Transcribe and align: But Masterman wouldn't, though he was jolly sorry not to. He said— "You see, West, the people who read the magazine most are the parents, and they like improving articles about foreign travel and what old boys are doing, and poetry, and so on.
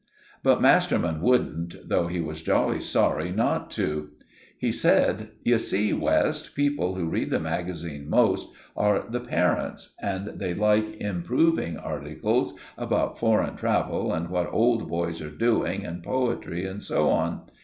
But 0.41 0.63
Masterman 0.63 1.21
wouldn't, 1.21 1.87
though 1.87 2.07
he 2.07 2.19
was 2.19 2.41
jolly 2.41 2.79
sorry 2.81 3.31
not 3.31 3.69
to. 3.73 4.09
He 4.57 4.71
said— 4.71 5.29
"You 5.43 5.59
see, 5.59 5.93
West, 5.93 6.55
the 6.55 6.63
people 6.67 6.95
who 6.95 7.07
read 7.07 7.29
the 7.29 7.39
magazine 7.39 8.09
most 8.09 8.51
are 8.75 9.05
the 9.07 9.19
parents, 9.19 9.93
and 10.01 10.39
they 10.39 10.55
like 10.55 10.99
improving 10.99 11.77
articles 11.77 12.57
about 12.79 13.19
foreign 13.19 13.55
travel 13.55 14.11
and 14.11 14.29
what 14.29 14.51
old 14.51 14.89
boys 14.89 15.21
are 15.21 15.29
doing, 15.29 15.85
and 15.85 16.01
poetry, 16.01 16.65
and 16.65 16.83
so 16.83 17.11
on. 17.11 17.41